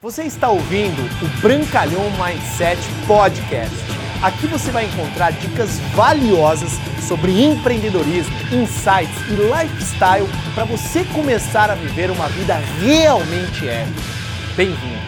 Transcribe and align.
Você 0.00 0.22
está 0.22 0.48
ouvindo 0.48 1.02
o 1.02 1.40
Brancalhão 1.42 2.04
Mindset 2.12 2.80
Podcast. 3.04 3.74
Aqui 4.22 4.46
você 4.46 4.70
vai 4.70 4.84
encontrar 4.84 5.32
dicas 5.32 5.80
valiosas 5.92 6.70
sobre 7.08 7.42
empreendedorismo, 7.42 8.32
insights 8.54 9.18
e 9.28 9.34
lifestyle 9.34 10.28
para 10.54 10.64
você 10.66 11.04
começar 11.06 11.68
a 11.68 11.74
viver 11.74 12.12
uma 12.12 12.28
vida 12.28 12.54
realmente 12.80 13.68
épica. 13.68 14.00
Bem-vindo! 14.56 15.02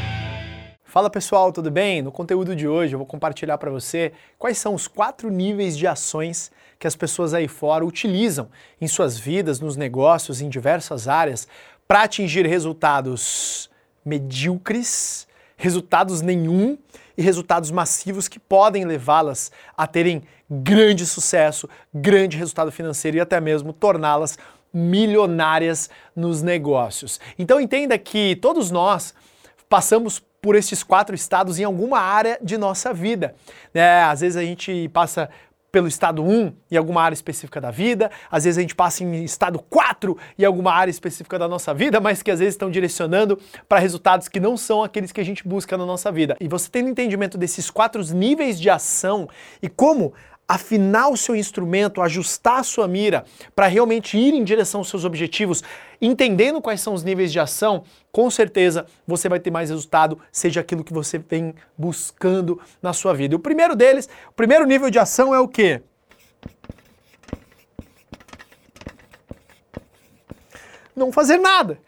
Fala 0.82 1.08
pessoal, 1.08 1.52
tudo 1.52 1.70
bem? 1.70 2.02
No 2.02 2.10
conteúdo 2.10 2.56
de 2.56 2.66
hoje 2.66 2.94
eu 2.94 2.98
vou 2.98 3.06
compartilhar 3.06 3.58
para 3.58 3.70
você 3.70 4.12
quais 4.36 4.58
são 4.58 4.74
os 4.74 4.88
quatro 4.88 5.30
níveis 5.30 5.78
de 5.78 5.86
ações 5.86 6.50
que 6.80 6.88
as 6.88 6.96
pessoas 6.96 7.32
aí 7.32 7.46
fora 7.46 7.86
utilizam 7.86 8.48
em 8.80 8.88
suas 8.88 9.16
vidas, 9.16 9.60
nos 9.60 9.76
negócios, 9.76 10.40
em 10.40 10.48
diversas 10.48 11.06
áreas, 11.06 11.46
para 11.86 12.02
atingir 12.02 12.44
resultados 12.44 13.70
medíocres, 14.04 15.26
resultados 15.56 16.22
nenhum 16.22 16.78
e 17.16 17.22
resultados 17.22 17.70
massivos 17.70 18.28
que 18.28 18.38
podem 18.38 18.84
levá-las 18.84 19.52
a 19.76 19.86
terem 19.86 20.22
grande 20.48 21.06
sucesso, 21.06 21.68
grande 21.92 22.36
resultado 22.36 22.72
financeiro 22.72 23.18
e 23.18 23.20
até 23.20 23.40
mesmo 23.40 23.72
torná-las 23.72 24.38
milionárias 24.72 25.90
nos 26.14 26.42
negócios. 26.42 27.20
Então 27.38 27.60
entenda 27.60 27.98
que 27.98 28.36
todos 28.36 28.70
nós 28.70 29.14
passamos 29.68 30.22
por 30.40 30.56
esses 30.56 30.82
quatro 30.82 31.14
estados 31.14 31.58
em 31.58 31.64
alguma 31.64 32.00
área 32.00 32.38
de 32.42 32.56
nossa 32.56 32.92
vida. 32.94 33.34
É, 33.74 34.02
às 34.02 34.20
vezes 34.20 34.36
a 34.36 34.42
gente 34.42 34.88
passa 34.88 35.28
pelo 35.70 35.88
estado 35.88 36.22
1 36.22 36.52
em 36.70 36.76
alguma 36.76 37.02
área 37.02 37.14
específica 37.14 37.60
da 37.60 37.70
vida, 37.70 38.10
às 38.30 38.44
vezes 38.44 38.58
a 38.58 38.60
gente 38.60 38.74
passa 38.74 39.04
em 39.04 39.24
estado 39.24 39.58
4 39.58 40.16
em 40.38 40.44
alguma 40.44 40.72
área 40.72 40.90
específica 40.90 41.38
da 41.38 41.48
nossa 41.48 41.72
vida, 41.72 42.00
mas 42.00 42.22
que 42.22 42.30
às 42.30 42.38
vezes 42.38 42.54
estão 42.54 42.70
direcionando 42.70 43.38
para 43.68 43.78
resultados 43.78 44.28
que 44.28 44.40
não 44.40 44.56
são 44.56 44.82
aqueles 44.82 45.12
que 45.12 45.20
a 45.20 45.24
gente 45.24 45.46
busca 45.46 45.76
na 45.76 45.86
nossa 45.86 46.10
vida. 46.10 46.36
E 46.40 46.48
você 46.48 46.68
tendo 46.70 46.88
entendimento 46.88 47.38
desses 47.38 47.70
quatro 47.70 48.02
níveis 48.14 48.58
de 48.60 48.68
ação 48.70 49.28
e 49.62 49.68
como 49.68 50.12
afinar 50.50 51.08
o 51.08 51.16
seu 51.16 51.36
instrumento, 51.36 52.02
ajustar 52.02 52.58
a 52.58 52.62
sua 52.64 52.88
mira 52.88 53.24
para 53.54 53.68
realmente 53.68 54.18
ir 54.18 54.34
em 54.34 54.42
direção 54.42 54.80
aos 54.80 54.88
seus 54.88 55.04
objetivos, 55.04 55.62
entendendo 56.02 56.60
quais 56.60 56.80
são 56.80 56.92
os 56.92 57.04
níveis 57.04 57.30
de 57.30 57.38
ação, 57.38 57.84
com 58.10 58.28
certeza 58.28 58.84
você 59.06 59.28
vai 59.28 59.38
ter 59.38 59.52
mais 59.52 59.70
resultado, 59.70 60.18
seja 60.32 60.60
aquilo 60.60 60.82
que 60.82 60.92
você 60.92 61.18
vem 61.18 61.54
buscando 61.78 62.60
na 62.82 62.92
sua 62.92 63.14
vida. 63.14 63.32
E 63.32 63.36
o 63.36 63.38
primeiro 63.38 63.76
deles, 63.76 64.08
o 64.28 64.32
primeiro 64.32 64.66
nível 64.66 64.90
de 64.90 64.98
ação 64.98 65.32
é 65.32 65.38
o 65.38 65.46
quê? 65.46 65.82
não 71.00 71.10
fazer 71.10 71.38
nada. 71.38 71.78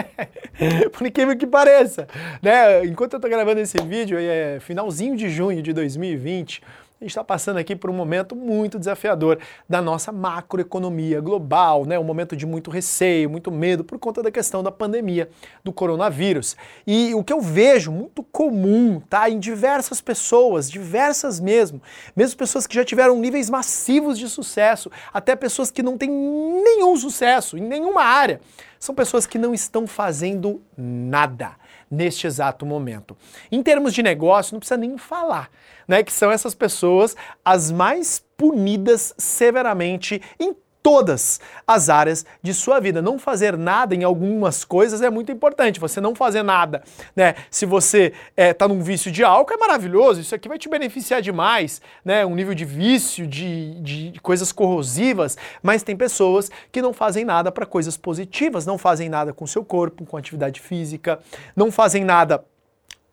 Por 0.92 1.06
incrível 1.06 1.36
que 1.36 1.46
pareça. 1.46 2.06
Né? 2.42 2.84
Enquanto 2.84 3.14
eu 3.14 3.16
estou 3.16 3.30
gravando 3.30 3.60
esse 3.60 3.78
vídeo, 3.78 4.18
é 4.20 4.58
finalzinho 4.60 5.16
de 5.16 5.30
junho 5.30 5.62
de 5.62 5.72
2020, 5.72 6.62
a 6.62 6.83
gente 7.04 7.10
está 7.10 7.24
passando 7.24 7.58
aqui 7.58 7.76
por 7.76 7.90
um 7.90 7.92
momento 7.92 8.34
muito 8.34 8.78
desafiador 8.78 9.38
da 9.68 9.80
nossa 9.80 10.10
macroeconomia 10.10 11.20
global, 11.20 11.84
né? 11.84 11.98
Um 11.98 12.04
momento 12.04 12.36
de 12.36 12.46
muito 12.46 12.70
receio, 12.70 13.30
muito 13.30 13.50
medo 13.50 13.84
por 13.84 13.98
conta 13.98 14.22
da 14.22 14.30
questão 14.30 14.62
da 14.62 14.72
pandemia 14.72 15.28
do 15.62 15.72
coronavírus. 15.72 16.56
E 16.86 17.14
o 17.14 17.22
que 17.22 17.32
eu 17.32 17.40
vejo 17.40 17.92
muito 17.92 18.22
comum, 18.22 19.00
tá, 19.00 19.28
em 19.28 19.38
diversas 19.38 20.00
pessoas, 20.00 20.70
diversas 20.70 21.38
mesmo, 21.38 21.80
mesmo 22.16 22.36
pessoas 22.36 22.66
que 22.66 22.74
já 22.74 22.84
tiveram 22.84 23.18
níveis 23.18 23.48
massivos 23.50 24.18
de 24.18 24.28
sucesso, 24.28 24.90
até 25.12 25.36
pessoas 25.36 25.70
que 25.70 25.82
não 25.82 25.98
têm 25.98 26.10
nenhum 26.10 26.96
sucesso 26.96 27.58
em 27.58 27.62
nenhuma 27.62 28.02
área, 28.02 28.40
são 28.78 28.94
pessoas 28.94 29.26
que 29.26 29.38
não 29.38 29.54
estão 29.54 29.86
fazendo 29.86 30.62
nada 30.76 31.52
neste 31.90 32.26
exato 32.26 32.66
momento. 32.66 33.16
Em 33.50 33.62
termos 33.62 33.92
de 33.94 34.02
negócio, 34.02 34.54
não 34.54 34.60
precisa 34.60 34.76
nem 34.76 34.98
falar 34.98 35.50
né, 35.86 36.02
que 36.02 36.12
são 36.12 36.30
essas 36.30 36.54
pessoas 36.54 37.16
as 37.44 37.70
mais 37.70 38.24
punidas 38.36 39.14
severamente 39.16 40.20
em 40.38 40.54
todas 40.84 41.40
as 41.66 41.88
áreas 41.88 42.26
de 42.42 42.52
sua 42.52 42.78
vida. 42.78 43.00
Não 43.00 43.18
fazer 43.18 43.56
nada 43.56 43.94
em 43.94 44.04
algumas 44.04 44.64
coisas 44.64 45.00
é 45.00 45.08
muito 45.08 45.32
importante. 45.32 45.80
Você 45.80 45.98
não 45.98 46.14
fazer 46.14 46.42
nada, 46.42 46.82
né? 47.16 47.34
Se 47.50 47.64
você 47.64 48.12
está 48.36 48.66
eh, 48.66 48.68
num 48.68 48.82
vício 48.82 49.10
de 49.10 49.24
álcool, 49.24 49.54
é 49.54 49.56
maravilhoso. 49.56 50.20
Isso 50.20 50.34
aqui 50.34 50.46
vai 50.46 50.58
te 50.58 50.68
beneficiar 50.68 51.22
demais, 51.22 51.80
né? 52.04 52.26
Um 52.26 52.34
nível 52.34 52.54
de 52.54 52.66
vício, 52.66 53.26
de, 53.26 53.80
de 53.80 54.20
coisas 54.20 54.52
corrosivas. 54.52 55.38
Mas 55.62 55.82
tem 55.82 55.96
pessoas 55.96 56.50
que 56.70 56.82
não 56.82 56.92
fazem 56.92 57.24
nada 57.24 57.50
para 57.50 57.64
coisas 57.64 57.96
positivas, 57.96 58.66
não 58.66 58.76
fazem 58.76 59.08
nada 59.08 59.32
com 59.32 59.46
seu 59.46 59.64
corpo, 59.64 60.04
com 60.04 60.18
atividade 60.18 60.60
física, 60.60 61.18
não 61.56 61.72
fazem 61.72 62.04
nada 62.04 62.44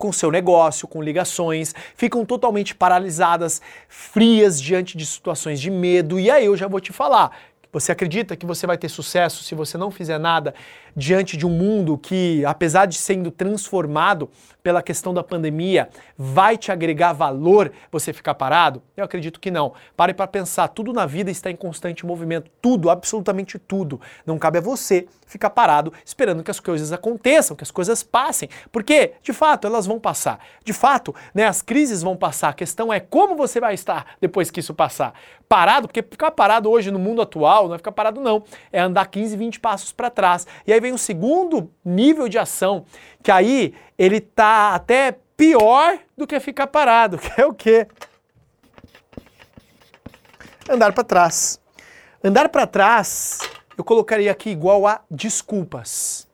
com 0.02 0.10
seu 0.10 0.32
negócio, 0.32 0.88
com 0.88 1.00
ligações, 1.00 1.72
ficam 1.94 2.24
totalmente 2.24 2.74
paralisadas, 2.74 3.62
frias 3.88 4.60
diante 4.60 4.98
de 4.98 5.06
situações 5.06 5.60
de 5.60 5.70
medo. 5.70 6.18
E 6.18 6.28
aí 6.28 6.46
eu 6.46 6.56
já 6.56 6.66
vou 6.66 6.80
te 6.80 6.92
falar, 6.92 7.30
você 7.72 7.90
acredita 7.90 8.36
que 8.36 8.44
você 8.44 8.66
vai 8.66 8.76
ter 8.76 8.88
sucesso 8.88 9.42
se 9.42 9.54
você 9.54 9.78
não 9.78 9.90
fizer 9.90 10.18
nada 10.18 10.54
diante 10.96 11.36
de 11.36 11.46
um 11.46 11.50
mundo 11.50 11.96
que, 11.98 12.44
apesar 12.44 12.86
de 12.86 12.96
sendo 12.96 13.30
transformado 13.30 14.30
pela 14.62 14.82
questão 14.82 15.12
da 15.12 15.22
pandemia, 15.22 15.88
vai 16.16 16.56
te 16.56 16.70
agregar 16.70 17.12
valor 17.12 17.72
você 17.90 18.12
ficar 18.12 18.34
parado? 18.34 18.82
Eu 18.96 19.04
acredito 19.04 19.40
que 19.40 19.50
não. 19.50 19.72
Pare 19.96 20.14
para 20.14 20.26
pensar, 20.26 20.68
tudo 20.68 20.92
na 20.92 21.04
vida 21.04 21.30
está 21.30 21.50
em 21.50 21.56
constante 21.56 22.06
movimento, 22.06 22.50
tudo, 22.60 22.90
absolutamente 22.90 23.58
tudo. 23.58 24.00
Não 24.24 24.38
cabe 24.38 24.58
a 24.58 24.60
você 24.60 25.06
ficar 25.26 25.50
parado 25.50 25.92
esperando 26.04 26.42
que 26.42 26.50
as 26.50 26.60
coisas 26.60 26.92
aconteçam, 26.92 27.56
que 27.56 27.64
as 27.64 27.70
coisas 27.70 28.02
passem, 28.02 28.48
porque, 28.70 29.14
de 29.22 29.32
fato, 29.32 29.66
elas 29.66 29.86
vão 29.86 29.98
passar. 29.98 30.38
De 30.62 30.72
fato, 30.72 31.14
né, 31.34 31.46
as 31.46 31.62
crises 31.62 32.02
vão 32.02 32.16
passar. 32.16 32.50
A 32.50 32.54
questão 32.54 32.92
é 32.92 33.00
como 33.00 33.34
você 33.34 33.58
vai 33.58 33.74
estar 33.74 34.16
depois 34.20 34.50
que 34.50 34.60
isso 34.60 34.74
passar. 34.74 35.14
Parado, 35.48 35.88
porque 35.88 36.02
ficar 36.02 36.30
parado 36.30 36.70
hoje 36.70 36.90
no 36.90 36.98
mundo 36.98 37.20
atual 37.20 37.68
não 37.68 37.74
é 37.74 37.78
ficar 37.78 37.92
parado 37.92 38.20
não, 38.20 38.42
é 38.72 38.80
andar 38.80 39.06
15, 39.06 39.36
20 39.36 39.60
passos 39.60 39.92
para 39.92 40.08
trás. 40.08 40.46
E 40.66 40.72
aí 40.72 40.80
vem 40.82 40.92
o 40.92 40.98
segundo 40.98 41.72
nível 41.84 42.28
de 42.28 42.38
ação, 42.38 42.84
que 43.22 43.30
aí 43.30 43.74
ele 43.96 44.20
tá 44.20 44.74
até 44.74 45.16
pior 45.36 45.98
do 46.16 46.26
que 46.26 46.38
ficar 46.38 46.66
parado, 46.66 47.16
que 47.18 47.40
é 47.40 47.46
o 47.46 47.54
quê? 47.54 47.86
Andar 50.68 50.92
para 50.92 51.04
trás. 51.04 51.60
Andar 52.22 52.48
para 52.48 52.66
trás, 52.66 53.40
eu 53.76 53.82
colocaria 53.82 54.30
aqui 54.30 54.50
igual 54.50 54.86
a 54.86 55.00
desculpas. 55.10 56.28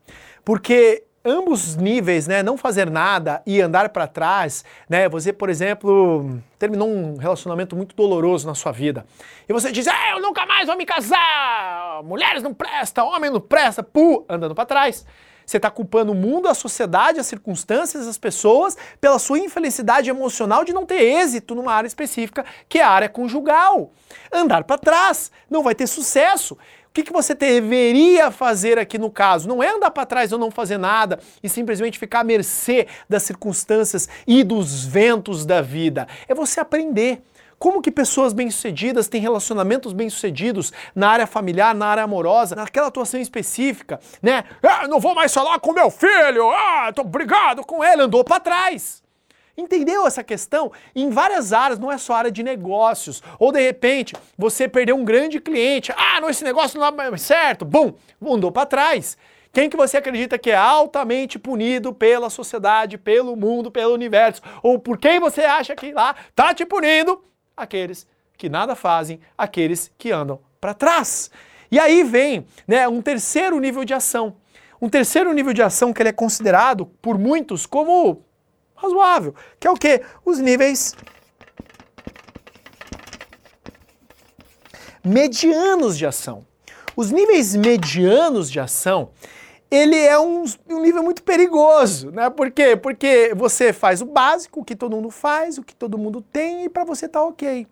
Porque 0.44 1.04
ambos 1.24 1.76
níveis, 1.76 2.26
né, 2.26 2.42
não 2.42 2.56
fazer 2.56 2.90
nada 2.90 3.42
e 3.46 3.60
andar 3.60 3.88
para 3.90 4.06
trás, 4.06 4.64
né, 4.88 5.08
você, 5.08 5.32
por 5.32 5.50
exemplo, 5.50 6.40
terminou 6.58 6.88
um 6.88 7.16
relacionamento 7.16 7.76
muito 7.76 7.94
doloroso 7.94 8.46
na 8.46 8.54
sua 8.54 8.72
vida 8.72 9.04
e 9.48 9.52
você 9.52 9.70
diz, 9.72 9.86
ah, 9.88 10.10
eu 10.12 10.20
nunca 10.20 10.46
mais 10.46 10.66
vou 10.66 10.76
me 10.76 10.86
casar, 10.86 12.02
mulheres 12.04 12.42
não 12.42 12.54
presta, 12.54 13.04
homem 13.04 13.30
não 13.30 13.40
presta, 13.40 13.82
pu, 13.82 14.24
andando 14.28 14.54
para 14.54 14.66
trás. 14.66 15.04
Você 15.48 15.56
está 15.56 15.70
culpando 15.70 16.12
o 16.12 16.14
mundo, 16.14 16.46
a 16.46 16.52
sociedade, 16.52 17.18
as 17.18 17.26
circunstâncias, 17.26 18.06
as 18.06 18.18
pessoas 18.18 18.76
pela 19.00 19.18
sua 19.18 19.38
infelicidade 19.38 20.10
emocional 20.10 20.62
de 20.62 20.74
não 20.74 20.84
ter 20.84 21.00
êxito 21.00 21.54
numa 21.54 21.72
área 21.72 21.86
específica, 21.88 22.44
que 22.68 22.78
é 22.78 22.82
a 22.82 22.90
área 22.90 23.08
conjugal. 23.08 23.90
Andar 24.30 24.64
para 24.64 24.76
trás 24.76 25.32
não 25.48 25.62
vai 25.62 25.74
ter 25.74 25.86
sucesso. 25.86 26.58
O 26.88 26.92
que, 26.98 27.02
que 27.02 27.12
você 27.12 27.34
deveria 27.34 28.30
fazer 28.30 28.78
aqui 28.78 28.98
no 28.98 29.10
caso? 29.10 29.48
Não 29.48 29.62
é 29.62 29.68
andar 29.68 29.90
para 29.90 30.06
trás 30.06 30.32
ou 30.32 30.38
não 30.38 30.50
fazer 30.50 30.78
nada 30.78 31.20
e 31.42 31.48
simplesmente 31.48 31.98
ficar 31.98 32.20
à 32.20 32.24
mercê 32.24 32.88
das 33.08 33.22
circunstâncias 33.22 34.08
e 34.26 34.42
dos 34.42 34.84
ventos 34.84 35.46
da 35.46 35.60
vida. 35.60 36.08
É 36.26 36.34
você 36.34 36.60
aprender. 36.60 37.22
Como 37.58 37.82
que 37.82 37.90
pessoas 37.90 38.32
bem-sucedidas 38.32 39.08
têm 39.08 39.20
relacionamentos 39.20 39.92
bem-sucedidos 39.92 40.72
na 40.94 41.10
área 41.10 41.26
familiar, 41.26 41.74
na 41.74 41.86
área 41.86 42.04
amorosa, 42.04 42.54
naquela 42.54 42.86
atuação 42.86 43.20
específica, 43.20 43.98
né? 44.22 44.44
Ah, 44.62 44.86
não 44.86 45.00
vou 45.00 45.12
mais 45.12 45.34
falar 45.34 45.58
com 45.58 45.72
meu 45.72 45.90
filho, 45.90 46.50
ah, 46.50 46.92
tô 46.94 47.02
brigado 47.02 47.64
com 47.66 47.82
ele, 47.82 48.02
andou 48.02 48.22
para 48.22 48.38
trás. 48.38 49.02
Entendeu 49.58 50.06
essa 50.06 50.22
questão? 50.22 50.70
Em 50.94 51.10
várias 51.10 51.52
áreas, 51.52 51.80
não 51.80 51.90
é 51.90 51.98
só 51.98 52.14
área 52.14 52.30
de 52.30 52.44
negócios. 52.44 53.20
Ou 53.40 53.50
de 53.50 53.60
repente, 53.60 54.14
você 54.36 54.68
perdeu 54.68 54.94
um 54.94 55.04
grande 55.04 55.40
cliente. 55.40 55.92
Ah, 55.96 56.20
não, 56.20 56.30
esse 56.30 56.44
negócio 56.44 56.78
não 56.78 56.86
é 56.86 57.16
certo. 57.16 57.64
Bum, 57.64 57.92
andou 58.24 58.52
para 58.52 58.66
trás. 58.66 59.18
Quem 59.52 59.68
que 59.68 59.76
você 59.76 59.96
acredita 59.96 60.38
que 60.38 60.52
é 60.52 60.56
altamente 60.56 61.40
punido 61.40 61.92
pela 61.92 62.30
sociedade, 62.30 62.96
pelo 62.96 63.34
mundo, 63.34 63.68
pelo 63.68 63.94
universo? 63.94 64.40
Ou 64.62 64.78
por 64.78 64.96
quem 64.96 65.18
você 65.18 65.40
acha 65.40 65.74
que 65.74 65.90
lá 65.90 66.14
tá 66.36 66.54
te 66.54 66.64
punindo? 66.64 67.20
Aqueles 67.56 68.06
que 68.36 68.48
nada 68.48 68.76
fazem, 68.76 69.18
aqueles 69.36 69.90
que 69.98 70.12
andam 70.12 70.38
para 70.60 70.72
trás. 70.72 71.32
E 71.68 71.80
aí 71.80 72.04
vem 72.04 72.46
né, 72.64 72.86
um 72.86 73.02
terceiro 73.02 73.58
nível 73.58 73.84
de 73.84 73.92
ação. 73.92 74.36
Um 74.80 74.88
terceiro 74.88 75.32
nível 75.32 75.52
de 75.52 75.62
ação 75.62 75.92
que 75.92 76.00
ele 76.00 76.10
é 76.10 76.12
considerado 76.12 76.86
por 77.02 77.18
muitos 77.18 77.66
como 77.66 78.22
razoável, 78.80 79.34
que 79.58 79.66
é 79.66 79.70
o 79.70 79.74
quê? 79.74 80.02
Os 80.24 80.38
níveis 80.38 80.94
medianos 85.04 85.96
de 85.98 86.06
ação. 86.06 86.46
Os 86.96 87.10
níveis 87.10 87.54
medianos 87.54 88.50
de 88.50 88.58
ação, 88.58 89.10
ele 89.70 89.96
é 89.96 90.18
um, 90.18 90.44
um, 90.68 90.80
nível 90.80 91.02
muito 91.02 91.22
perigoso, 91.22 92.10
né? 92.10 92.30
Por 92.30 92.50
quê? 92.50 92.74
Porque 92.74 93.32
você 93.36 93.72
faz 93.72 94.00
o 94.00 94.06
básico, 94.06 94.60
o 94.60 94.64
que 94.64 94.74
todo 94.74 94.96
mundo 94.96 95.10
faz, 95.10 95.58
o 95.58 95.62
que 95.62 95.74
todo 95.74 95.98
mundo 95.98 96.22
tem, 96.32 96.64
e 96.64 96.68
para 96.70 96.84
você 96.84 97.06
tá 97.06 97.22
ok. 97.22 97.66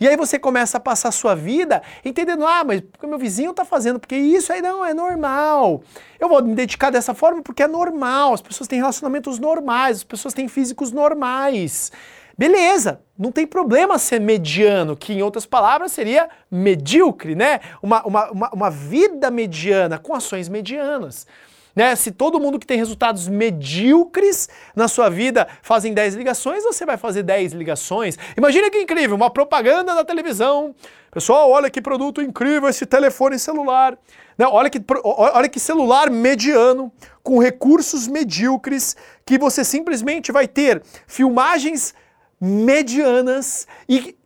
E 0.00 0.08
aí 0.08 0.16
você 0.16 0.38
começa 0.38 0.76
a 0.76 0.80
passar 0.80 1.08
a 1.08 1.12
sua 1.12 1.34
vida 1.34 1.82
entendendo, 2.04 2.44
ah, 2.46 2.64
mas 2.64 2.80
porque 2.80 3.06
meu 3.06 3.18
vizinho 3.18 3.52
tá 3.52 3.64
fazendo, 3.64 4.00
porque 4.00 4.16
isso 4.16 4.52
aí 4.52 4.60
não 4.60 4.84
é 4.84 4.92
normal. 4.92 5.82
Eu 6.18 6.28
vou 6.28 6.42
me 6.42 6.54
dedicar 6.54 6.90
dessa 6.90 7.14
forma 7.14 7.42
porque 7.42 7.62
é 7.62 7.68
normal, 7.68 8.34
as 8.34 8.42
pessoas 8.42 8.66
têm 8.66 8.80
relacionamentos 8.80 9.38
normais, 9.38 9.98
as 9.98 10.04
pessoas 10.04 10.34
têm 10.34 10.48
físicos 10.48 10.90
normais. 10.90 11.92
Beleza, 12.38 13.00
não 13.18 13.32
tem 13.32 13.46
problema 13.46 13.98
ser 13.98 14.20
mediano, 14.20 14.94
que 14.94 15.14
em 15.14 15.22
outras 15.22 15.46
palavras 15.46 15.92
seria 15.92 16.28
medíocre, 16.50 17.34
né? 17.34 17.60
Uma, 17.82 18.02
uma, 18.06 18.30
uma, 18.30 18.50
uma 18.50 18.70
vida 18.70 19.30
mediana 19.30 19.98
com 19.98 20.14
ações 20.14 20.48
medianas. 20.48 21.26
Né? 21.74 21.94
Se 21.94 22.10
todo 22.10 22.40
mundo 22.40 22.58
que 22.58 22.66
tem 22.66 22.78
resultados 22.78 23.28
medíocres 23.28 24.48
na 24.74 24.88
sua 24.88 25.10
vida 25.10 25.46
fazem 25.60 25.92
10 25.92 26.14
ligações, 26.14 26.64
você 26.64 26.86
vai 26.86 26.96
fazer 26.96 27.22
10 27.22 27.52
ligações. 27.52 28.18
Imagina 28.34 28.70
que 28.70 28.78
incrível, 28.78 29.14
uma 29.14 29.28
propaganda 29.28 29.94
na 29.94 30.02
televisão. 30.02 30.74
Pessoal, 31.10 31.50
olha 31.50 31.68
que 31.68 31.82
produto 31.82 32.22
incrível 32.22 32.68
esse 32.68 32.86
telefone 32.86 33.38
celular. 33.38 33.98
Né? 34.38 34.46
Olha, 34.46 34.70
que, 34.70 34.82
olha 35.04 35.48
que 35.50 35.60
celular 35.60 36.10
mediano, 36.10 36.90
com 37.22 37.38
recursos 37.38 38.08
medíocres, 38.08 38.96
que 39.26 39.38
você 39.38 39.62
simplesmente 39.62 40.32
vai 40.32 40.48
ter 40.48 40.82
filmagens 41.06 41.94
medianas 42.40 43.66
e 43.88 44.16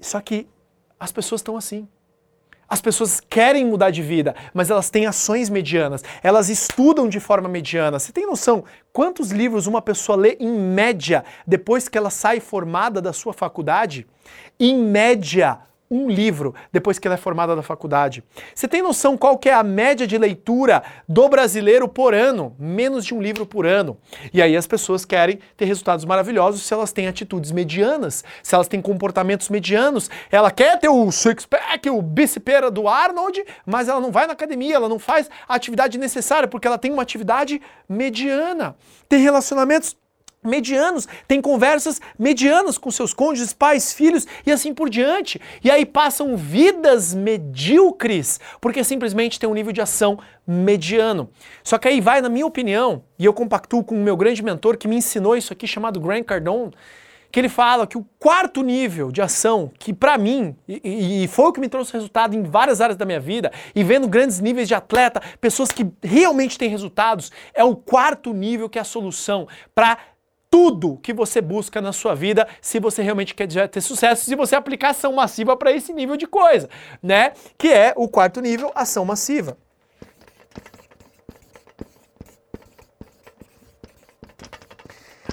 só 0.00 0.20
que 0.20 0.48
as 0.98 1.12
pessoas 1.12 1.40
estão 1.40 1.56
assim. 1.56 1.88
As 2.68 2.80
pessoas 2.80 3.20
querem 3.20 3.66
mudar 3.66 3.90
de 3.90 4.00
vida, 4.00 4.34
mas 4.54 4.70
elas 4.70 4.88
têm 4.88 5.04
ações 5.04 5.50
medianas. 5.50 6.02
Elas 6.22 6.48
estudam 6.48 7.06
de 7.06 7.20
forma 7.20 7.46
mediana. 7.46 7.98
Você 7.98 8.12
tem 8.12 8.24
noção 8.24 8.64
quantos 8.92 9.30
livros 9.30 9.66
uma 9.66 9.82
pessoa 9.82 10.16
lê 10.16 10.38
em 10.40 10.48
média 10.48 11.22
depois 11.46 11.86
que 11.86 11.98
ela 11.98 12.08
sai 12.08 12.40
formada 12.40 13.00
da 13.02 13.12
sua 13.12 13.34
faculdade? 13.34 14.06
Em 14.58 14.74
média, 14.74 15.58
um 15.92 16.08
livro 16.08 16.54
depois 16.72 16.98
que 16.98 17.06
ela 17.06 17.14
é 17.14 17.18
formada 17.18 17.54
da 17.54 17.62
faculdade. 17.62 18.24
Você 18.54 18.66
tem 18.66 18.80
noção 18.80 19.14
qual 19.14 19.36
que 19.36 19.50
é 19.50 19.52
a 19.52 19.62
média 19.62 20.06
de 20.06 20.16
leitura 20.16 20.82
do 21.06 21.28
brasileiro 21.28 21.86
por 21.86 22.14
ano? 22.14 22.56
Menos 22.58 23.04
de 23.04 23.14
um 23.14 23.20
livro 23.20 23.44
por 23.44 23.66
ano. 23.66 23.98
E 24.32 24.40
aí 24.40 24.56
as 24.56 24.66
pessoas 24.66 25.04
querem 25.04 25.38
ter 25.54 25.66
resultados 25.66 26.06
maravilhosos 26.06 26.62
se 26.62 26.72
elas 26.72 26.92
têm 26.92 27.08
atitudes 27.08 27.52
medianas, 27.52 28.24
se 28.42 28.54
elas 28.54 28.68
têm 28.68 28.80
comportamentos 28.80 29.50
medianos. 29.50 30.08
Ela 30.30 30.50
quer 30.50 30.78
ter 30.78 30.88
o 30.88 31.12
six-pack, 31.12 31.90
o 31.90 32.00
bicipera 32.00 32.70
do 32.70 32.88
Arnold, 32.88 33.44
mas 33.66 33.86
ela 33.86 34.00
não 34.00 34.10
vai 34.10 34.26
na 34.26 34.32
academia, 34.32 34.76
ela 34.76 34.88
não 34.88 34.98
faz 34.98 35.28
a 35.46 35.54
atividade 35.54 35.98
necessária 35.98 36.48
porque 36.48 36.66
ela 36.66 36.78
tem 36.78 36.90
uma 36.90 37.02
atividade 37.02 37.60
mediana. 37.86 38.74
Tem 39.10 39.20
relacionamentos 39.20 39.94
medianos, 40.42 41.06
tem 41.28 41.40
conversas 41.40 42.00
medianas 42.18 42.76
com 42.76 42.90
seus 42.90 43.14
cônjuges, 43.14 43.52
pais, 43.52 43.92
filhos 43.92 44.26
e 44.44 44.50
assim 44.50 44.74
por 44.74 44.90
diante. 44.90 45.40
E 45.62 45.70
aí 45.70 45.86
passam 45.86 46.36
vidas 46.36 47.14
medíocres, 47.14 48.40
porque 48.60 48.82
simplesmente 48.82 49.38
tem 49.38 49.48
um 49.48 49.54
nível 49.54 49.72
de 49.72 49.80
ação 49.80 50.18
mediano. 50.46 51.30
Só 51.62 51.78
que 51.78 51.88
aí 51.88 52.00
vai, 52.00 52.20
na 52.20 52.28
minha 52.28 52.46
opinião, 52.46 53.04
e 53.18 53.24
eu 53.24 53.32
compactuo 53.32 53.84
com 53.84 53.94
o 53.94 54.02
meu 54.02 54.16
grande 54.16 54.42
mentor 54.42 54.76
que 54.76 54.88
me 54.88 54.96
ensinou 54.96 55.36
isso 55.36 55.52
aqui, 55.52 55.66
chamado 55.66 56.00
Grant 56.00 56.24
Cardone, 56.24 56.72
que 57.32 57.40
ele 57.40 57.48
fala 57.48 57.86
que 57.86 57.96
o 57.96 58.06
quarto 58.18 58.62
nível 58.62 59.10
de 59.10 59.22
ação, 59.22 59.70
que 59.78 59.94
para 59.94 60.18
mim, 60.18 60.54
e, 60.68 61.24
e, 61.24 61.28
foi 61.28 61.46
o 61.46 61.52
que 61.52 61.60
me 61.60 61.68
trouxe 61.68 61.90
resultado 61.94 62.36
em 62.36 62.42
várias 62.42 62.82
áreas 62.82 62.96
da 62.96 63.06
minha 63.06 63.18
vida, 63.18 63.50
e 63.74 63.82
vendo 63.82 64.06
grandes 64.06 64.38
níveis 64.38 64.68
de 64.68 64.74
atleta, 64.74 65.22
pessoas 65.40 65.72
que 65.72 65.90
realmente 66.02 66.58
têm 66.58 66.68
resultados, 66.68 67.32
é 67.54 67.64
o 67.64 67.74
quarto 67.74 68.34
nível 68.34 68.68
que 68.68 68.78
é 68.78 68.82
a 68.82 68.84
solução 68.84 69.48
para 69.74 69.96
tudo 70.52 70.98
que 71.02 71.14
você 71.14 71.40
busca 71.40 71.80
na 71.80 71.94
sua 71.94 72.14
vida, 72.14 72.46
se 72.60 72.78
você 72.78 73.00
realmente 73.00 73.34
quer 73.34 73.48
ter 73.68 73.80
sucesso, 73.80 74.26
se 74.26 74.36
você 74.36 74.54
aplicar 74.54 74.90
ação 74.90 75.10
massiva 75.14 75.56
para 75.56 75.72
esse 75.72 75.94
nível 75.94 76.14
de 76.14 76.26
coisa, 76.26 76.68
né? 77.02 77.32
Que 77.56 77.68
é 77.68 77.94
o 77.96 78.06
quarto 78.06 78.38
nível, 78.42 78.70
ação 78.74 79.02
massiva. 79.02 79.56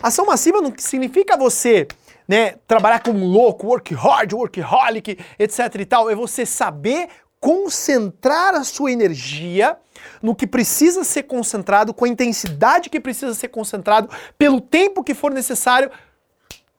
Ação 0.02 0.26
massiva 0.26 0.62
não 0.62 0.74
significa 0.78 1.36
você 1.36 1.86
né, 2.26 2.56
trabalhar 2.66 3.02
como 3.02 3.26
louco, 3.26 3.68
work 3.68 3.94
hard, 3.94 4.32
workaholic, 4.32 5.20
etc 5.38 5.76
e 5.82 5.86
tal. 5.86 6.10
É 6.10 6.16
você 6.16 6.46
saber 6.46 7.10
concentrar 7.40 8.54
a 8.54 8.64
sua 8.64 8.92
energia 8.92 9.78
no 10.22 10.36
que 10.36 10.48
precisa 10.48 11.04
ser 11.04 11.24
concentrado, 11.24 11.94
com 11.94 12.06
a 12.06 12.10
intensidade 12.10 12.90
que 12.90 13.00
precisa 13.00 13.34
ser 13.34 13.50
concentrado, 13.50 14.10
pelo 14.38 14.62
tempo 14.62 15.04
que 15.04 15.14
for 15.14 15.32
necessário 15.32 15.92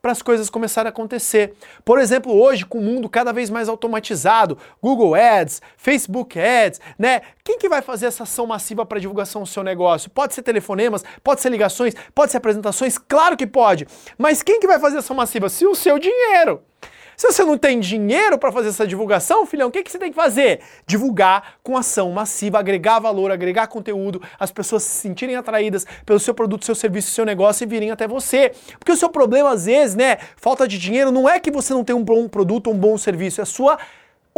para 0.00 0.12
as 0.12 0.22
coisas 0.22 0.48
começarem 0.48 0.88
a 0.88 0.90
acontecer. 0.90 1.54
Por 1.84 1.98
exemplo, 1.98 2.32
hoje, 2.32 2.64
com 2.64 2.78
o 2.78 2.82
mundo 2.82 3.08
cada 3.08 3.32
vez 3.32 3.50
mais 3.50 3.68
automatizado, 3.68 4.56
Google 4.82 5.14
Ads, 5.14 5.60
Facebook 5.76 6.38
Ads, 6.38 6.80
né? 6.98 7.20
Quem 7.44 7.58
que 7.58 7.68
vai 7.68 7.82
fazer 7.82 8.06
essa 8.06 8.22
ação 8.22 8.46
massiva 8.46 8.86
para 8.86 8.98
divulgação 8.98 9.42
do 9.42 9.48
seu 9.48 9.62
negócio? 9.62 10.10
Pode 10.10 10.34
ser 10.34 10.42
telefonemas, 10.42 11.04
pode 11.22 11.40
ser 11.40 11.50
ligações, 11.50 11.94
pode 12.14 12.30
ser 12.30 12.38
apresentações? 12.38 12.96
Claro 12.96 13.36
que 13.36 13.46
pode. 13.46 13.86
Mas 14.16 14.42
quem 14.42 14.58
que 14.58 14.66
vai 14.66 14.78
fazer 14.78 14.98
ação 14.98 15.16
massiva? 15.16 15.48
Se 15.48 15.66
o 15.66 15.74
seu 15.74 15.98
dinheiro. 15.98 16.62
Se 17.20 17.26
você 17.26 17.44
não 17.44 17.58
tem 17.58 17.78
dinheiro 17.78 18.38
para 18.38 18.50
fazer 18.50 18.70
essa 18.70 18.86
divulgação, 18.86 19.44
filhão, 19.44 19.68
o 19.68 19.70
que, 19.70 19.82
que 19.82 19.92
você 19.92 19.98
tem 19.98 20.08
que 20.08 20.16
fazer? 20.16 20.60
Divulgar 20.86 21.56
com 21.62 21.76
ação 21.76 22.10
massiva, 22.10 22.58
agregar 22.58 22.98
valor, 22.98 23.30
agregar 23.30 23.66
conteúdo, 23.66 24.22
as 24.38 24.50
pessoas 24.50 24.84
se 24.84 25.02
sentirem 25.02 25.36
atraídas 25.36 25.86
pelo 26.06 26.18
seu 26.18 26.32
produto, 26.32 26.64
seu 26.64 26.74
serviço, 26.74 27.10
seu 27.10 27.26
negócio 27.26 27.62
e 27.62 27.66
virem 27.66 27.90
até 27.90 28.08
você. 28.08 28.52
Porque 28.78 28.90
o 28.90 28.96
seu 28.96 29.10
problema, 29.10 29.50
às 29.50 29.66
vezes, 29.66 29.94
né, 29.94 30.16
falta 30.34 30.66
de 30.66 30.78
dinheiro, 30.78 31.12
não 31.12 31.28
é 31.28 31.38
que 31.38 31.50
você 31.50 31.74
não 31.74 31.84
tem 31.84 31.94
um 31.94 32.02
bom 32.02 32.26
produto 32.26 32.70
um 32.70 32.78
bom 32.78 32.96
serviço, 32.96 33.42
é 33.42 33.42
a 33.42 33.46
sua 33.46 33.78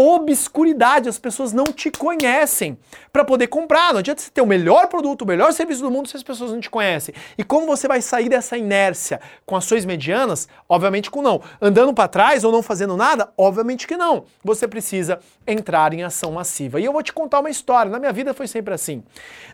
obscuridade, 0.03 1.09
as 1.09 1.19
pessoas 1.19 1.53
não 1.53 1.65
te 1.65 1.91
conhecem 1.91 2.79
para 3.13 3.25
poder 3.25 3.47
comprar. 3.47 3.93
Não 3.93 4.01
adianta 4.01 4.23
você 4.23 4.31
ter 4.31 4.41
o 4.41 4.47
melhor 4.47 4.89
produto, 4.89 5.23
o 5.23 5.27
melhor 5.27 5.53
serviço 5.53 5.83
do 5.83 5.91
mundo 5.91 6.09
se 6.09 6.17
as 6.17 6.23
pessoas 6.23 6.53
não 6.53 6.61
te 6.61 6.71
conhecem. 6.71 7.15
E 7.37 7.45
como 7.45 7.67
você 7.67 7.87
vai 7.87 8.01
sair 8.01 8.29
dessa 8.29 8.57
inércia 8.57 9.21
com 9.47 9.57
ações 9.57 9.85
medianas? 9.85 10.49
Obviamente 10.69 11.11
com 11.11 11.23
não. 11.23 11.41
Andando 11.61 11.95
para 11.95 12.09
trás 12.09 12.45
ou 12.45 12.51
não 12.51 12.63
fazendo 12.63 12.97
nada? 12.97 13.33
Obviamente 13.37 13.87
que 13.87 13.97
não. 13.97 14.25
Você 14.43 14.67
precisa 14.67 15.21
entrar 15.47 15.93
em 15.93 16.03
ação 16.03 16.33
massiva. 16.33 16.81
E 16.81 16.85
eu 16.85 16.93
vou 16.93 17.03
te 17.03 17.13
contar 17.13 17.41
uma 17.41 17.51
história. 17.51 17.91
Na 17.91 17.99
minha 17.99 18.13
vida 18.13 18.35
foi 18.35 18.47
sempre 18.47 18.75
assim, 18.75 19.03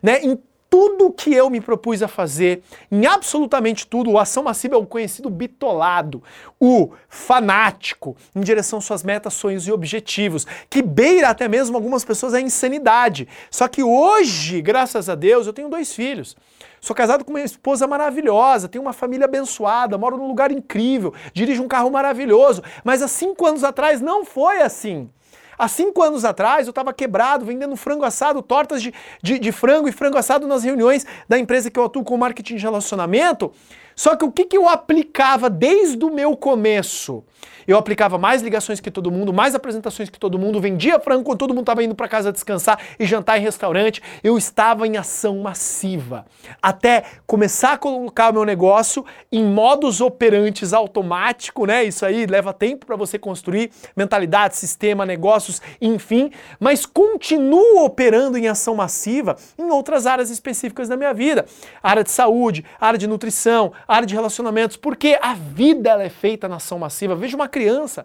né? 0.03 0.21
Em 0.23 0.39
tudo 0.71 1.13
que 1.13 1.33
eu 1.33 1.49
me 1.49 1.61
propus 1.61 2.03
a 2.03 2.09
fazer, 2.09 2.63
em 2.91 3.07
absolutamente 3.07 3.87
tudo, 3.87 4.11
o 4.11 4.19
ação 4.19 4.43
massiva 4.43 4.75
é 4.75 4.79
o 4.79 4.87
conhecido 4.87 5.31
bitolado, 5.31 6.23
o 6.61 6.91
fanático, 7.09 8.17
em 8.35 8.41
direção 8.41 8.79
às 8.79 8.85
suas 8.85 9.03
metas, 9.03 9.35
sonhos 9.35 9.67
e 9.67 9.73
objetivos, 9.73 10.47
que 10.69 10.83
beira 10.83 11.29
até 11.29 11.49
mesmo 11.49 11.77
algumas 11.77 12.05
pessoas 12.05 12.35
a 12.35 12.41
insanidade. 12.41 13.27
Só 13.51 13.67
que 13.67 13.83
hoje, 13.83 14.61
graças 14.61 15.09
a 15.09 15.15
Deus, 15.15 15.47
eu 15.47 15.53
tenho 15.53 15.69
dois 15.69 15.93
filhos. 15.93 16.37
Sou 16.81 16.95
casado 16.95 17.25
com 17.25 17.33
uma 17.33 17.41
esposa 17.41 17.87
maravilhosa, 17.87 18.69
tenho 18.69 18.83
uma 18.83 18.93
família 18.93 19.25
abençoada, 19.25 19.99
moro 19.99 20.17
num 20.17 20.29
lugar 20.29 20.53
incrível, 20.53 21.13
dirijo 21.33 21.63
um 21.63 21.69
carro 21.69 21.91
maravilhoso, 21.91 22.63
mas 22.85 23.03
há 23.03 23.09
cinco 23.09 23.47
anos 23.47 23.65
atrás 23.65 24.01
não 24.01 24.25
foi 24.25 24.63
assim. 24.63 25.11
Há 25.59 25.67
cinco 25.67 26.03
anos 26.03 26.25
atrás 26.25 26.67
eu 26.67 26.71
estava 26.71 26.93
quebrado, 26.93 27.45
vendendo 27.45 27.75
frango 27.75 28.05
assado, 28.05 28.41
tortas 28.41 28.81
de, 28.81 28.95
de, 29.21 29.39
de, 29.41 29.51
frango 29.51 29.89
e 29.89 29.93
frango 29.93 30.17
assado 30.17 30.47
nas 30.47 30.63
reuniões 30.63 31.05
da 31.29 31.37
empresa 31.37 31.69
que 31.71 31.79
eu 31.79 31.85
atuo 31.85 32.05
com 32.05 32.17
marketing 32.17 32.57
de 32.57 32.63
relacionamento. 32.63 33.53
Só 33.99 34.15
que 34.15 34.25
o 34.25 34.31
que, 34.31 34.45
que 34.45 34.57
eu 34.57 34.69
aplicava 34.69 35.51
desde 35.51 36.05
o 36.05 36.15
meu 36.15 36.37
começo? 36.37 37.25
Eu 37.69 37.77
aplicava 37.77 38.17
mais 38.17 38.41
ligações 38.41 38.81
que 38.81 38.91
todo 38.91 39.11
mundo, 39.11 39.31
mais 39.31 39.55
apresentações 39.55 40.09
que 40.09 40.19
todo 40.19 40.39
mundo, 40.39 40.59
vendia 40.59 40.99
frango 40.99 41.23
quando 41.23 41.39
todo 41.39 41.51
mundo 41.51 41.65
estava 41.65 41.85
indo 41.85 41.95
para 41.95 42.09
casa 42.09 42.33
descansar 42.33 42.81
e 42.99 43.05
jantar 43.05 43.39
em 43.39 43.43
restaurante. 43.43 44.01
Eu 44.25 44.39
estava 44.39 44.87
em 44.87 44.97
ação 44.97 45.41
massiva. 45.41 46.25
Até 46.63 47.05
começar 47.27 47.73
a 47.73 47.77
colocar 47.77 48.31
o 48.31 48.33
meu 48.33 48.45
negócio 48.47 49.05
em 49.31 49.45
modos 49.45 50.01
operantes 50.01 50.73
automático, 50.73 51.67
né? 51.67 51.85
Isso 51.85 52.07
aí 52.07 52.25
leva 52.25 52.55
tempo 52.55 52.87
para 52.87 52.97
você 52.97 53.19
construir 53.19 53.71
mentalidade, 53.95 54.57
sistema, 54.57 55.05
negócios, 55.05 55.61
enfim, 55.79 56.31
mas 56.59 56.87
continuo 56.87 57.85
operando 57.85 58.39
em 58.39 58.49
ação 58.49 58.77
massiva 58.77 59.37
em 59.59 59.71
outras 59.71 60.07
áreas 60.07 60.31
específicas 60.31 60.89
da 60.89 60.97
minha 60.97 61.13
vida. 61.13 61.45
Área 61.83 62.03
de 62.03 62.11
saúde, 62.11 62.65
área 62.81 62.99
de 62.99 63.07
nutrição, 63.07 63.75
área 63.89 64.07
de 64.07 64.15
relacionamentos, 64.15 64.77
porque 64.77 65.19
a 65.21 65.33
vida 65.33 65.91
ela 65.91 66.03
é 66.03 66.11
feita 66.11 66.47
na 66.47 66.57
ação 66.57 66.79
massiva. 66.79 67.17
Veja 67.17 67.35
uma 67.35 67.49
criança. 67.49 68.05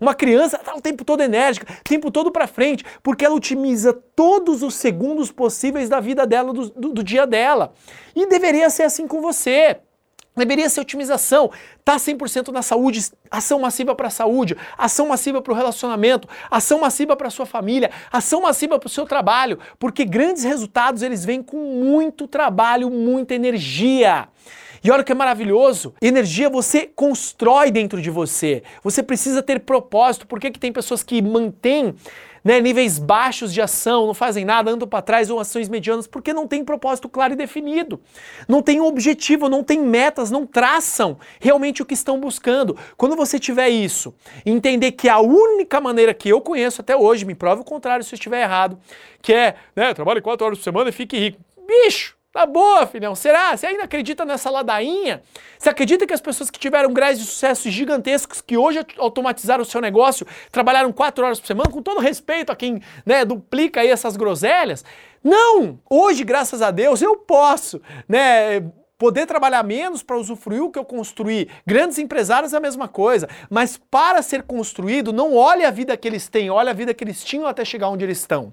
Uma 0.00 0.14
criança 0.14 0.56
está 0.56 0.74
o 0.74 0.80
tempo 0.80 1.04
todo 1.04 1.22
enérgica, 1.22 1.72
o 1.80 1.84
tempo 1.84 2.10
todo 2.10 2.30
para 2.30 2.46
frente, 2.46 2.84
porque 3.02 3.24
ela 3.24 3.34
otimiza 3.34 3.92
todos 3.92 4.62
os 4.62 4.74
segundos 4.74 5.30
possíveis 5.30 5.88
da 5.88 6.00
vida 6.00 6.26
dela, 6.26 6.52
do, 6.52 6.70
do, 6.70 6.88
do 6.90 7.02
dia 7.02 7.26
dela. 7.26 7.72
E 8.14 8.26
deveria 8.26 8.70
ser 8.70 8.84
assim 8.84 9.06
com 9.06 9.20
você. 9.20 9.78
Deveria 10.36 10.68
ser 10.68 10.80
otimização. 10.80 11.50
Tá 11.84 11.96
100% 11.96 12.48
na 12.48 12.60
saúde, 12.60 13.08
ação 13.30 13.60
massiva 13.60 13.94
para 13.94 14.08
a 14.08 14.10
saúde, 14.10 14.56
ação 14.76 15.08
massiva 15.08 15.40
para 15.40 15.52
o 15.52 15.56
relacionamento, 15.56 16.28
ação 16.50 16.80
massiva 16.80 17.14
para 17.14 17.28
a 17.28 17.30
sua 17.30 17.46
família, 17.46 17.90
ação 18.10 18.42
massiva 18.42 18.78
para 18.78 18.86
o 18.86 18.90
seu 18.90 19.06
trabalho, 19.06 19.60
porque 19.78 20.04
grandes 20.04 20.42
resultados 20.42 21.02
eles 21.02 21.24
vêm 21.24 21.40
com 21.40 21.56
muito 21.56 22.26
trabalho, 22.26 22.90
muita 22.90 23.34
energia. 23.34 24.28
E 24.84 24.90
olha 24.90 25.02
que 25.02 25.12
é 25.12 25.14
maravilhoso, 25.14 25.94
energia 26.00 26.50
você 26.50 26.86
constrói 26.94 27.70
dentro 27.70 28.02
de 28.02 28.10
você. 28.10 28.62
Você 28.82 29.02
precisa 29.02 29.42
ter 29.42 29.60
propósito. 29.60 30.26
Por 30.26 30.38
que, 30.38 30.50
que 30.50 30.58
tem 30.58 30.70
pessoas 30.70 31.02
que 31.02 31.22
mantêm 31.22 31.94
né, 32.44 32.60
níveis 32.60 32.98
baixos 32.98 33.54
de 33.54 33.62
ação, 33.62 34.06
não 34.06 34.12
fazem 34.12 34.44
nada, 34.44 34.70
andam 34.70 34.86
para 34.86 35.00
trás 35.00 35.30
ou 35.30 35.40
ações 35.40 35.70
medianas, 35.70 36.06
porque 36.06 36.34
não 36.34 36.46
tem 36.46 36.62
propósito 36.62 37.08
claro 37.08 37.32
e 37.32 37.36
definido. 37.36 37.98
Não 38.46 38.60
tem 38.60 38.78
um 38.78 38.84
objetivo, 38.84 39.48
não 39.48 39.64
tem 39.64 39.80
metas, 39.80 40.30
não 40.30 40.46
traçam 40.46 41.18
realmente 41.40 41.80
o 41.80 41.86
que 41.86 41.94
estão 41.94 42.20
buscando. 42.20 42.76
Quando 42.98 43.16
você 43.16 43.38
tiver 43.38 43.70
isso, 43.70 44.14
entender 44.44 44.92
que 44.92 45.08
a 45.08 45.18
única 45.18 45.80
maneira 45.80 46.12
que 46.12 46.28
eu 46.28 46.42
conheço 46.42 46.82
até 46.82 46.94
hoje, 46.94 47.24
me 47.24 47.34
prove 47.34 47.62
o 47.62 47.64
contrário 47.64 48.04
se 48.04 48.14
eu 48.14 48.16
estiver 48.16 48.42
errado, 48.42 48.78
que 49.22 49.32
é, 49.32 49.54
né, 49.74 49.94
trabalhe 49.94 50.20
quatro 50.20 50.44
horas 50.44 50.58
por 50.58 50.64
semana 50.64 50.90
e 50.90 50.92
fique 50.92 51.18
rico. 51.18 51.40
Bicho! 51.66 52.23
Tá 52.34 52.46
boa, 52.46 52.84
filhão. 52.84 53.14
Será? 53.14 53.56
Você 53.56 53.64
ainda 53.64 53.84
acredita 53.84 54.24
nessa 54.24 54.50
ladainha? 54.50 55.22
Você 55.56 55.68
acredita 55.68 56.04
que 56.04 56.12
as 56.12 56.20
pessoas 56.20 56.50
que 56.50 56.58
tiveram 56.58 56.92
graus 56.92 57.16
de 57.16 57.24
sucesso 57.24 57.70
gigantescos, 57.70 58.40
que 58.40 58.56
hoje 58.56 58.84
automatizaram 58.98 59.62
o 59.62 59.64
seu 59.64 59.80
negócio, 59.80 60.26
trabalharam 60.50 60.90
quatro 60.90 61.24
horas 61.24 61.38
por 61.38 61.46
semana, 61.46 61.70
com 61.70 61.80
todo 61.80 62.00
respeito 62.00 62.50
a 62.50 62.56
quem 62.56 62.82
né, 63.06 63.24
duplica 63.24 63.82
aí 63.82 63.88
essas 63.88 64.16
groselhas? 64.16 64.84
Não! 65.22 65.78
Hoje, 65.88 66.24
graças 66.24 66.60
a 66.60 66.72
Deus, 66.72 67.00
eu 67.00 67.16
posso, 67.16 67.80
né? 68.08 68.68
poder 68.98 69.26
trabalhar 69.26 69.62
menos 69.62 70.02
para 70.02 70.18
usufruir 70.18 70.64
o 70.64 70.72
que 70.72 70.78
eu 70.78 70.84
construí. 70.84 71.48
Grandes 71.64 71.98
empresários 71.98 72.52
é 72.52 72.56
a 72.56 72.60
mesma 72.60 72.88
coisa, 72.88 73.28
mas 73.48 73.76
para 73.76 74.22
ser 74.22 74.42
construído, 74.42 75.12
não 75.12 75.36
olhe 75.36 75.64
a 75.64 75.70
vida 75.70 75.96
que 75.96 76.08
eles 76.08 76.28
têm, 76.28 76.50
olhe 76.50 76.70
a 76.70 76.72
vida 76.72 76.92
que 76.92 77.04
eles 77.04 77.22
tinham 77.22 77.46
até 77.46 77.64
chegar 77.64 77.90
onde 77.90 78.04
eles 78.04 78.18
estão. 78.18 78.52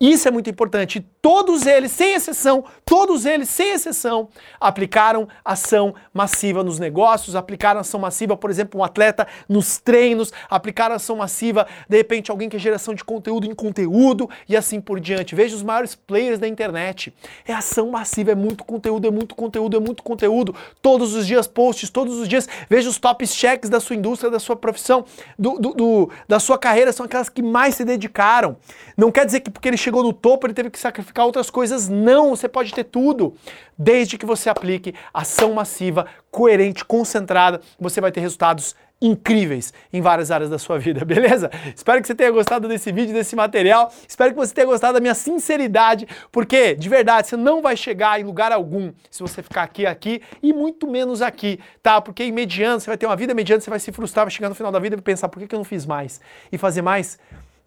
Isso 0.00 0.28
é 0.28 0.30
muito 0.30 0.48
importante. 0.48 1.04
Todos 1.20 1.66
eles, 1.66 1.90
sem 1.90 2.14
exceção, 2.14 2.64
todos 2.84 3.26
eles, 3.26 3.48
sem 3.48 3.72
exceção, 3.72 4.28
aplicaram 4.60 5.28
ação 5.44 5.92
massiva 6.14 6.62
nos 6.62 6.78
negócios, 6.78 7.34
aplicaram 7.34 7.80
ação 7.80 7.98
massiva, 7.98 8.36
por 8.36 8.48
exemplo, 8.48 8.80
um 8.80 8.84
atleta 8.84 9.26
nos 9.48 9.78
treinos, 9.78 10.32
aplicaram 10.48 10.94
ação 10.94 11.16
massiva, 11.16 11.66
de 11.88 11.96
repente, 11.96 12.30
alguém 12.30 12.48
que 12.48 12.56
é 12.56 12.60
geração 12.60 12.94
de 12.94 13.02
conteúdo 13.02 13.44
em 13.44 13.54
conteúdo 13.54 14.30
e 14.48 14.56
assim 14.56 14.80
por 14.80 15.00
diante. 15.00 15.34
Veja 15.34 15.56
os 15.56 15.64
maiores 15.64 15.96
players 15.96 16.38
da 16.38 16.46
internet. 16.46 17.12
É 17.44 17.52
ação 17.52 17.90
massiva, 17.90 18.30
é 18.30 18.36
muito 18.36 18.64
conteúdo, 18.64 19.08
é 19.08 19.10
muito 19.10 19.34
conteúdo, 19.34 19.76
é 19.76 19.80
muito 19.80 20.04
conteúdo. 20.04 20.54
Todos 20.80 21.12
os 21.14 21.26
dias 21.26 21.48
posts, 21.48 21.90
todos 21.90 22.18
os 22.18 22.28
dias. 22.28 22.48
Veja 22.70 22.88
os 22.88 22.98
top 22.98 23.26
checks 23.26 23.68
da 23.68 23.80
sua 23.80 23.96
indústria, 23.96 24.30
da 24.30 24.38
sua 24.38 24.54
profissão, 24.54 25.04
do, 25.36 25.58
do, 25.58 25.74
do 25.74 26.10
da 26.28 26.38
sua 26.38 26.56
carreira, 26.56 26.92
são 26.92 27.04
aquelas 27.04 27.28
que 27.28 27.42
mais 27.42 27.74
se 27.74 27.84
dedicaram. 27.84 28.56
Não 28.96 29.10
quer 29.10 29.26
dizer 29.26 29.40
que 29.40 29.50
porque 29.50 29.66
eles 29.66 29.87
chegou 29.88 30.02
no 30.02 30.12
topo, 30.12 30.46
ele 30.46 30.54
teve 30.54 30.70
que 30.70 30.78
sacrificar 30.78 31.24
outras 31.24 31.48
coisas. 31.48 31.88
Não, 31.88 32.30
você 32.30 32.46
pode 32.46 32.72
ter 32.72 32.84
tudo. 32.84 33.34
Desde 33.76 34.18
que 34.18 34.26
você 34.26 34.50
aplique 34.50 34.94
ação 35.12 35.54
massiva, 35.54 36.06
coerente, 36.30 36.84
concentrada, 36.84 37.60
você 37.80 38.00
vai 38.00 38.12
ter 38.12 38.20
resultados 38.20 38.76
incríveis 39.00 39.72
em 39.92 40.00
várias 40.00 40.30
áreas 40.30 40.50
da 40.50 40.58
sua 40.58 40.76
vida, 40.76 41.04
beleza? 41.06 41.50
Espero 41.74 42.00
que 42.00 42.06
você 42.06 42.14
tenha 42.14 42.30
gostado 42.30 42.66
desse 42.68 42.90
vídeo, 42.90 43.14
desse 43.14 43.34
material. 43.36 43.90
Espero 44.06 44.30
que 44.30 44.36
você 44.36 44.52
tenha 44.52 44.66
gostado 44.66 44.94
da 44.94 45.00
minha 45.00 45.14
sinceridade, 45.14 46.06
porque 46.32 46.74
de 46.74 46.88
verdade 46.88 47.28
você 47.28 47.36
não 47.36 47.62
vai 47.62 47.76
chegar 47.76 48.20
em 48.20 48.24
lugar 48.24 48.50
algum 48.52 48.92
se 49.10 49.22
você 49.22 49.42
ficar 49.42 49.62
aqui, 49.62 49.86
aqui 49.86 50.20
e 50.42 50.52
muito 50.52 50.86
menos 50.86 51.22
aqui, 51.22 51.60
tá? 51.82 52.00
Porque 52.00 52.24
em 52.24 52.32
mediano 52.32 52.80
você 52.80 52.90
vai 52.90 52.98
ter 52.98 53.06
uma 53.06 53.16
vida 53.16 53.32
mediana, 53.32 53.60
você 53.60 53.70
vai 53.70 53.78
se 53.78 53.92
frustrar, 53.92 54.26
vai 54.26 54.32
chegar 54.32 54.48
no 54.48 54.54
final 54.54 54.72
da 54.72 54.80
vida 54.80 54.96
e 54.96 55.00
pensar 55.00 55.28
por 55.28 55.38
que, 55.38 55.46
que 55.46 55.54
eu 55.54 55.58
não 55.58 55.64
fiz 55.64 55.86
mais? 55.86 56.20
E 56.50 56.58
fazer 56.58 56.82
mais 56.82 57.18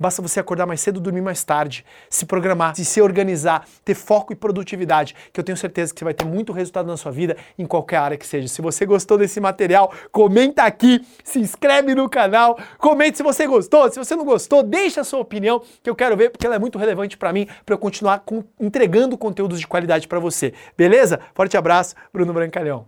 Basta 0.02 0.20
você 0.20 0.40
acordar 0.40 0.66
mais 0.66 0.82
cedo, 0.82 1.00
dormir 1.00 1.22
mais 1.22 1.44
tarde, 1.44 1.86
se 2.10 2.26
programar, 2.26 2.76
se, 2.76 3.00
organizar, 3.00 3.68
ter 3.86 3.94
foco 3.94 4.34
e 4.34 4.36
produtividade, 4.36 5.16
que 5.32 5.40
eu 5.40 5.44
tenho 5.44 5.56
certeza 5.56 5.94
que 5.94 6.00
você 6.00 6.06
vai 6.06 6.14
ter 6.16 6.26
muito 6.26 6.52
resultado 6.52 6.88
na 6.88 6.98
sua 6.98 7.12
vida 7.12 7.38
em 7.56 7.68
qualquer 7.68 7.98
área 7.98 8.18
que 8.18 8.26
seja. 8.26 8.48
Se 8.48 8.64
você 8.64 8.84
gostou 8.84 9.16
desse 9.16 9.40
material, 9.40 9.94
comenta 10.12 10.64
aqui, 10.64 11.06
se 11.24 11.38
inscreve 11.38 11.94
no 11.94 12.10
canal, 12.10 12.58
comente 12.80 13.18
se 13.18 13.22
você 13.22 13.46
gostou, 13.46 13.92
se 13.92 14.00
você 14.00 14.16
não 14.16 14.26
gostou, 14.26 14.64
deixa 14.64 15.02
a 15.02 15.04
sua 15.04 15.20
opinião 15.20 15.62
que 15.84 15.90
eu 15.92 15.96
quero 15.96 16.18
ver 16.18 16.32
porque 16.32 16.48
ela 16.48 16.56
é 16.56 16.60
muito 16.60 16.80
relevante 16.80 17.16
para 17.16 17.32
mim, 17.32 17.48
para 17.64 17.76
eu 17.76 17.78
continuar 17.78 18.22
com, 18.22 18.44
entregando 18.60 19.16
conteúdos 19.16 19.60
de 19.60 19.68
qualidade 19.68 20.08
para 20.08 20.18
você. 20.18 20.52
Beleza? 20.76 21.20
Forte 21.36 21.56
abraço, 21.56 21.94
Bruno 22.12 22.34
Brancalhão. 22.34 22.88